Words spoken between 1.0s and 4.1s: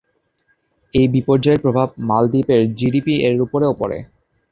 বিপর্যয়ের প্রভাব মালদ্বীপের জিডিপি এর উপরও পরে।